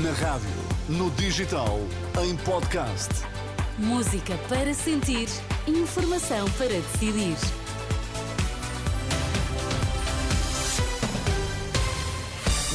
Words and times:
Na 0.00 0.10
rádio, 0.12 0.48
no 0.88 1.10
digital, 1.10 1.78
em 2.24 2.34
podcast. 2.34 3.10
Música 3.76 4.38
para 4.48 4.72
sentir, 4.72 5.28
informação 5.68 6.48
para 6.52 6.68
decidir. 6.68 7.36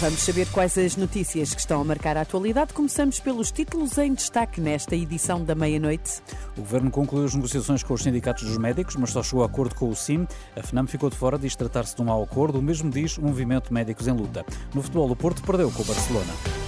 Vamos 0.00 0.22
saber 0.22 0.48
quais 0.50 0.76
as 0.76 0.96
notícias 0.96 1.54
que 1.54 1.60
estão 1.60 1.80
a 1.80 1.84
marcar 1.84 2.16
a 2.16 2.22
atualidade. 2.22 2.72
Começamos 2.72 3.20
pelos 3.20 3.52
títulos 3.52 3.96
em 3.96 4.12
destaque 4.12 4.60
nesta 4.60 4.96
edição 4.96 5.44
da 5.44 5.54
meia-noite. 5.54 6.20
O 6.56 6.62
Governo 6.62 6.90
concluiu 6.90 7.26
as 7.26 7.34
negociações 7.36 7.84
com 7.84 7.94
os 7.94 8.02
sindicatos 8.02 8.42
dos 8.42 8.58
médicos, 8.58 8.96
mas 8.96 9.10
só 9.10 9.22
chegou 9.22 9.44
a 9.44 9.46
acordo 9.46 9.76
com 9.76 9.88
o 9.88 9.94
CIM. 9.94 10.26
A 10.56 10.64
FNAM 10.64 10.88
ficou 10.88 11.08
de 11.10 11.16
fora, 11.16 11.38
diz 11.38 11.54
tratar-se 11.54 11.94
de 11.94 12.02
um 12.02 12.06
mau 12.06 12.24
acordo. 12.24 12.58
O 12.58 12.62
mesmo 12.62 12.90
diz 12.90 13.16
o 13.18 13.22
Movimento 13.22 13.72
Médicos 13.72 14.08
em 14.08 14.12
Luta. 14.12 14.44
No 14.74 14.82
futebol, 14.82 15.08
o 15.08 15.14
Porto 15.14 15.44
perdeu 15.44 15.70
com 15.70 15.82
o 15.82 15.86
Barcelona. 15.86 16.63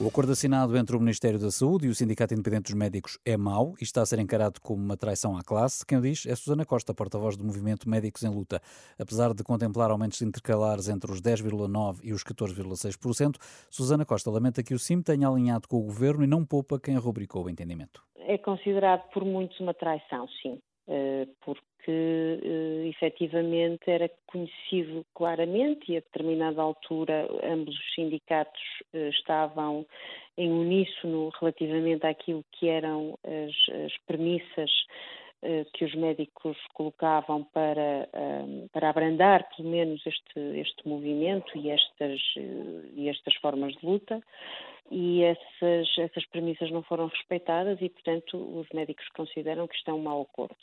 O 0.00 0.06
acordo 0.06 0.30
assinado 0.30 0.76
entre 0.76 0.94
o 0.94 1.00
Ministério 1.00 1.40
da 1.40 1.50
Saúde 1.50 1.88
e 1.88 1.90
o 1.90 1.94
Sindicato 1.94 2.32
Independente 2.32 2.70
dos 2.70 2.74
Médicos 2.74 3.18
é 3.26 3.36
mau 3.36 3.74
e 3.80 3.82
está 3.82 4.00
a 4.00 4.06
ser 4.06 4.20
encarado 4.20 4.60
como 4.60 4.80
uma 4.80 4.96
traição 4.96 5.36
à 5.36 5.42
classe. 5.42 5.84
Quem 5.84 5.98
o 5.98 6.00
diz 6.00 6.24
é 6.24 6.36
Susana 6.36 6.64
Costa, 6.64 6.94
porta-voz 6.94 7.36
do 7.36 7.44
Movimento 7.44 7.88
Médicos 7.88 8.22
em 8.22 8.28
Luta. 8.28 8.60
Apesar 8.96 9.34
de 9.34 9.42
contemplar 9.42 9.90
aumentos 9.90 10.22
intercalares 10.22 10.88
entre 10.88 11.10
os 11.10 11.20
10,9% 11.20 11.98
e 12.04 12.12
os 12.12 12.22
14,6%, 12.22 13.38
Susana 13.68 14.04
Costa 14.06 14.30
lamenta 14.30 14.62
que 14.62 14.72
o 14.72 14.78
CIM 14.78 15.02
tenha 15.02 15.26
alinhado 15.26 15.66
com 15.66 15.78
o 15.78 15.82
Governo 15.82 16.22
e 16.22 16.28
não 16.28 16.46
poupa 16.46 16.78
quem 16.78 16.96
rubricou 16.96 17.46
o 17.46 17.50
entendimento. 17.50 18.00
É 18.18 18.38
considerado 18.38 19.02
por 19.10 19.24
muitos 19.24 19.58
uma 19.58 19.74
traição, 19.74 20.28
sim, 20.40 20.60
eh, 20.86 21.26
porque 21.44 21.58
uh, 21.90 22.67
efetivamente 22.90 23.90
era 23.90 24.10
conhecido 24.26 25.04
claramente 25.14 25.92
e 25.92 25.96
a 25.96 26.00
determinada 26.00 26.62
altura 26.62 27.28
ambos 27.42 27.74
os 27.74 27.94
sindicatos 27.94 28.60
uh, 28.94 29.08
estavam 29.08 29.86
em 30.36 30.50
uníssono 30.50 31.30
relativamente 31.40 32.06
àquilo 32.06 32.44
que 32.52 32.68
eram 32.68 33.18
as, 33.24 33.84
as 33.86 33.92
premissas 34.06 34.70
que 35.72 35.84
os 35.84 35.94
médicos 35.94 36.56
colocavam 36.74 37.44
para, 37.44 38.08
para 38.72 38.90
abrandar 38.90 39.48
pelo 39.56 39.68
menos 39.68 40.04
este, 40.04 40.40
este 40.58 40.88
movimento 40.88 41.56
e 41.56 41.70
estas, 41.70 42.20
e 42.96 43.08
estas 43.08 43.36
formas 43.36 43.72
de 43.76 43.86
luta 43.86 44.20
e 44.90 45.22
essas, 45.22 45.98
essas 45.98 46.26
premissas 46.26 46.70
não 46.70 46.82
foram 46.82 47.06
respeitadas 47.06 47.78
e, 47.80 47.88
portanto, 47.88 48.36
os 48.36 48.68
médicos 48.72 49.06
consideram 49.10 49.66
que 49.66 49.76
isto 49.76 49.90
é 49.90 49.94
um 49.94 50.02
mau 50.02 50.22
acordo. 50.22 50.56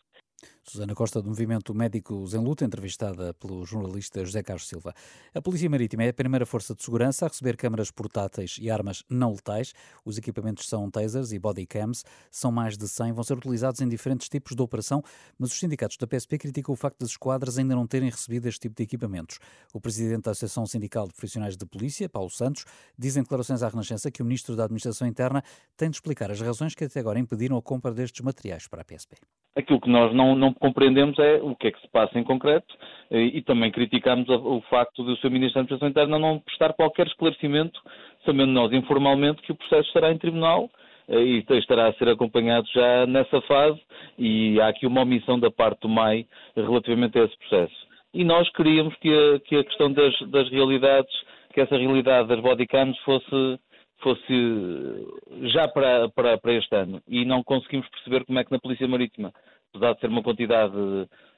Susana 0.67 0.95
Costa, 0.95 1.21
do 1.21 1.29
Movimento 1.29 1.75
Médicos 1.75 2.33
em 2.33 2.39
Luta, 2.39 2.65
entrevistada 2.65 3.35
pelo 3.35 3.63
jornalista 3.63 4.25
José 4.25 4.41
Carlos 4.41 4.67
Silva. 4.67 4.95
A 5.33 5.39
Polícia 5.39 5.69
Marítima 5.69 6.03
é 6.03 6.09
a 6.09 6.13
primeira 6.13 6.43
força 6.43 6.73
de 6.73 6.83
segurança 6.83 7.25
a 7.25 7.29
receber 7.29 7.55
câmaras 7.55 7.91
portáteis 7.91 8.57
e 8.59 8.71
armas 8.71 9.03
não 9.07 9.31
letais. 9.31 9.73
Os 10.03 10.17
equipamentos 10.17 10.67
são 10.67 10.89
tasers 10.89 11.31
e 11.31 11.37
bodycams. 11.37 12.03
São 12.31 12.51
mais 12.51 12.75
de 12.77 12.87
100, 12.87 13.13
vão 13.13 13.23
ser 13.23 13.37
utilizados 13.37 13.79
em 13.79 13.87
diferentes 13.87 14.27
tipos 14.27 14.55
de 14.55 14.61
operação, 14.61 15.03
mas 15.37 15.51
os 15.51 15.59
sindicatos 15.59 15.97
da 15.97 16.07
PSP 16.07 16.39
criticam 16.39 16.73
o 16.73 16.75
facto 16.75 16.99
das 16.99 17.11
esquadras 17.11 17.59
ainda 17.59 17.75
não 17.75 17.85
terem 17.85 18.09
recebido 18.09 18.47
este 18.47 18.61
tipo 18.61 18.75
de 18.75 18.81
equipamentos. 18.81 19.37
O 19.71 19.79
presidente 19.79 20.23
da 20.23 20.31
Associação 20.31 20.65
Sindical 20.65 21.07
de 21.07 21.13
Profissionais 21.13 21.55
de 21.55 21.65
Polícia, 21.67 22.09
Paulo 22.09 22.31
Santos, 22.31 22.65
diz 22.97 23.15
em 23.15 23.21
declarações 23.21 23.61
à 23.61 23.69
Renascença 23.69 24.09
que 24.09 24.23
o 24.23 24.25
ministro 24.25 24.55
da 24.55 24.63
Administração 24.63 25.07
Interna 25.07 25.43
tem 25.77 25.91
de 25.91 25.97
explicar 25.97 26.31
as 26.31 26.41
razões 26.41 26.73
que 26.73 26.85
até 26.85 26.99
agora 26.99 27.19
impediram 27.19 27.55
a 27.55 27.61
compra 27.61 27.93
destes 27.93 28.21
materiais 28.21 28.67
para 28.67 28.81
a 28.81 28.83
PSP. 28.83 29.15
Aquilo 29.55 29.79
que 29.79 29.89
nós 29.89 30.13
não, 30.13 30.35
não 30.35 30.54
compreendemos 30.59 31.17
é 31.19 31.39
o 31.41 31.55
que 31.55 31.67
é 31.67 31.71
que 31.71 31.81
se 31.81 31.87
passa 31.89 32.17
em 32.17 32.23
concreto 32.23 32.73
eh, 33.11 33.21
e 33.21 33.41
também 33.41 33.71
criticamos 33.71 34.27
o 34.29 34.61
facto 34.69 35.03
do 35.03 35.15
Sr. 35.17 35.29
Ministro 35.29 35.55
da 35.55 35.61
Administração 35.61 35.87
Interna 35.87 36.19
não 36.19 36.39
prestar 36.39 36.73
qualquer 36.73 37.07
esclarecimento, 37.07 37.79
sabendo 38.25 38.51
nós 38.51 38.71
informalmente 38.73 39.41
que 39.41 39.51
o 39.51 39.55
processo 39.55 39.87
estará 39.87 40.11
em 40.11 40.17
tribunal 40.17 40.69
eh, 41.07 41.21
e 41.21 41.45
estará 41.57 41.87
a 41.87 41.93
ser 41.93 42.09
acompanhado 42.09 42.67
já 42.73 43.05
nessa 43.05 43.41
fase 43.41 43.79
e 44.17 44.59
há 44.61 44.67
aqui 44.67 44.87
uma 44.87 45.01
omissão 45.01 45.39
da 45.39 45.51
parte 45.51 45.81
do 45.81 45.89
MAI 45.89 46.25
relativamente 46.55 47.19
a 47.19 47.25
esse 47.25 47.37
processo. 47.37 47.85
E 48.13 48.23
nós 48.23 48.49
queríamos 48.51 48.95
que 48.95 49.09
a, 49.09 49.39
que 49.39 49.57
a 49.57 49.63
questão 49.63 49.91
das, 49.91 50.17
das 50.29 50.49
realidades, 50.49 51.13
que 51.53 51.61
essa 51.61 51.77
realidade 51.77 52.29
das 52.29 52.39
bodycams 52.39 52.97
fosse 52.99 53.59
fosse 53.99 55.07
já 55.53 55.67
para, 55.67 56.09
para, 56.09 56.37
para 56.37 56.53
este 56.53 56.75
ano 56.75 57.01
e 57.07 57.25
não 57.25 57.43
conseguimos 57.43 57.87
perceber 57.89 58.25
como 58.25 58.37
é 58.37 58.43
que 58.43 58.51
na 58.51 58.59
Polícia 58.59 58.87
Marítima 58.87 59.33
apesar 59.75 59.93
de 59.93 59.99
ser 59.99 60.07
uma 60.07 60.23
quantidade 60.23 60.73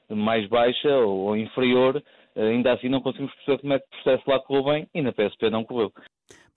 mais 0.08 0.48
baixa 0.48 0.96
ou 0.98 1.36
inferior, 1.36 2.02
ainda 2.36 2.72
assim 2.72 2.88
não 2.88 3.00
conseguimos 3.00 3.34
perceber 3.34 3.58
como 3.58 3.72
é 3.74 3.78
que 3.78 3.86
o 3.86 4.02
processo 4.02 4.30
lá 4.30 4.40
correu 4.40 4.64
bem 4.64 4.88
e 4.94 5.02
na 5.02 5.12
PSP 5.12 5.50
não 5.50 5.64
correu. 5.64 5.92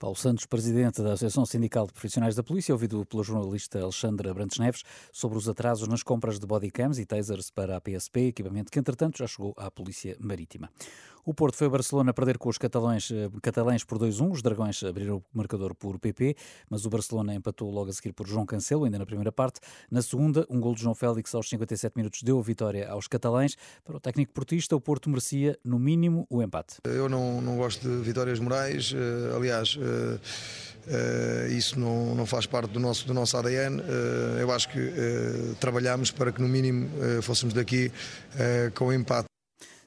Paulo 0.02 0.16
Santos, 0.16 0.46
presidente 0.46 1.00
da 1.00 1.12
Associação 1.12 1.46
Sindical 1.46 1.86
de 1.86 1.92
Profissionais 1.92 2.34
da 2.34 2.42
Polícia, 2.42 2.74
ouvido 2.74 3.06
pela 3.06 3.22
jornalista 3.22 3.80
Alexandra 3.80 4.34
Brantes 4.34 4.58
Neves 4.58 4.82
sobre 5.12 5.38
os 5.38 5.48
atrasos 5.48 5.86
nas 5.86 6.02
compras 6.02 6.40
de 6.40 6.46
bodycams 6.46 6.98
e 6.98 7.06
tasers 7.06 7.52
para 7.52 7.76
a 7.76 7.80
PSP, 7.80 8.26
equipamento 8.26 8.72
que 8.72 8.80
entretanto 8.80 9.18
já 9.18 9.28
chegou 9.28 9.54
à 9.56 9.70
Polícia 9.70 10.16
Marítima. 10.18 10.70
O 11.24 11.32
Porto 11.32 11.56
foi 11.56 11.68
a 11.68 11.70
Barcelona 11.70 12.12
perder 12.12 12.36
com 12.36 12.48
os 12.48 12.58
catalães, 12.58 13.08
eh, 13.12 13.30
catalães 13.40 13.84
por 13.84 13.96
2-1. 13.96 14.32
Os 14.32 14.42
dragões 14.42 14.82
abriram 14.82 15.18
o 15.18 15.24
marcador 15.32 15.72
por 15.72 15.96
PP, 15.96 16.34
mas 16.68 16.84
o 16.84 16.90
Barcelona 16.90 17.32
empatou 17.32 17.70
logo 17.70 17.90
a 17.90 17.92
seguir 17.92 18.12
por 18.12 18.26
João 18.26 18.44
Cancelo, 18.44 18.84
ainda 18.86 18.98
na 18.98 19.06
primeira 19.06 19.30
parte. 19.30 19.60
Na 19.88 20.02
segunda, 20.02 20.44
um 20.50 20.60
gol 20.60 20.74
de 20.74 20.82
João 20.82 20.96
Félix 20.96 21.32
aos 21.32 21.48
57 21.48 21.96
minutos 21.96 22.24
deu 22.24 22.40
a 22.40 22.42
vitória 22.42 22.90
aos 22.90 23.06
catalães. 23.06 23.56
Para 23.84 23.98
o 23.98 24.00
técnico 24.00 24.32
portista, 24.32 24.74
o 24.74 24.80
Porto 24.80 25.08
merecia, 25.08 25.56
no 25.64 25.78
mínimo, 25.78 26.26
o 26.28 26.42
empate. 26.42 26.78
Eu 26.82 27.08
não, 27.08 27.40
não 27.40 27.56
gosto 27.56 27.88
de 27.88 28.02
vitórias 28.02 28.40
morais. 28.40 28.92
Eh, 28.92 29.36
aliás, 29.36 29.76
uh, 29.76 29.80
isso 31.50 31.78
não, 31.78 32.14
não 32.14 32.26
faz 32.26 32.46
parte 32.46 32.70
do 32.70 32.80
nosso, 32.80 33.06
do 33.06 33.14
nosso 33.14 33.36
ADN. 33.36 33.80
Uh, 33.80 34.38
eu 34.40 34.50
acho 34.50 34.68
que 34.68 34.80
trabalhamos 35.60 36.10
para 36.10 36.32
que, 36.32 36.42
no 36.42 36.48
mínimo, 36.48 36.90
fôssemos 37.22 37.54
daqui 37.54 37.92
com 38.74 38.92
empate. 38.92 39.31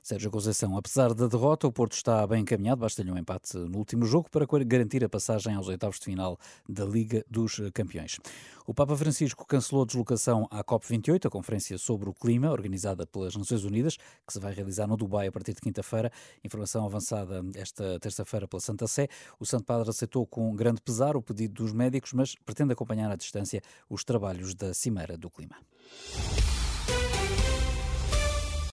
Sérgio 0.06 0.30
Conceição, 0.30 0.78
apesar 0.78 1.16
da 1.16 1.26
derrota, 1.26 1.66
o 1.66 1.72
Porto 1.72 1.94
está 1.94 2.28
bem 2.28 2.44
encaminhado, 2.44 2.82
basta-lhe 2.82 3.12
um 3.12 3.18
empate 3.18 3.58
no 3.58 3.80
último 3.80 4.06
jogo 4.06 4.30
para 4.30 4.46
garantir 4.64 5.04
a 5.04 5.10
passagem 5.10 5.56
aos 5.56 5.68
oitavos 5.68 5.98
de 5.98 6.06
final 6.06 6.38
da 6.70 6.86
Liga 6.86 7.26
dos 7.28 7.60
Campeões. 7.74 8.20
O 8.68 8.74
Papa 8.74 8.96
Francisco 8.96 9.44
cancelou 9.48 9.82
a 9.82 9.86
deslocação 9.88 10.48
à 10.52 10.64
COP28, 10.64 11.26
a 11.26 11.30
conferência 11.32 11.76
sobre 11.80 12.08
o 12.08 12.14
clima, 12.14 12.52
organizada 12.52 13.08
pelas 13.08 13.36
Nações 13.36 13.64
Unidas, 13.64 13.98
que 13.98 14.32
se 14.32 14.40
vai 14.40 14.54
realizar 14.54 14.86
no 14.86 14.96
Dubai 14.96 15.26
a 15.26 15.32
partir 15.32 15.56
de 15.56 15.62
quinta-feira. 15.62 16.12
Informação 16.44 16.86
avançada 16.86 17.44
esta 17.56 18.00
terça-feira 18.00 18.48
pela 18.48 18.62
Santa 18.62 18.86
Sé. 18.86 19.08
O 19.40 19.46
Santo 19.46 19.64
Padre 19.64 19.90
aceitou 19.90 20.28
com 20.28 20.56
grande 20.56 20.82
pesar 20.82 21.18
o 21.18 21.22
pedido 21.24 21.64
dos 21.64 21.74
médicos, 21.74 22.14
mas 22.14 22.36
pretende 22.46 22.74
acompanhar 22.74 23.12
à 23.12 23.16
distância 23.16 23.60
os 23.90 24.04
trabalhos 24.04 24.54
da 24.54 24.72
Cimeira 24.72 25.18
do 25.18 25.32
Clima. 25.32 25.56